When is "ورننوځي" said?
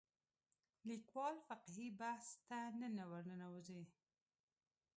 3.11-3.81